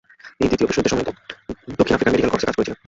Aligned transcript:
তিনি 0.37 0.49
দ্বিতীয় 0.49 0.67
বিশ্বযুদ্ধের 0.69 0.93
সময় 0.93 1.07
দক্ষিণ 1.79 1.95
আফ্রিকার 1.95 2.13
মেডিকেল 2.13 2.31
কর্পসেও 2.31 2.49
কাজ 2.49 2.55
করেছিলেন। 2.57 2.77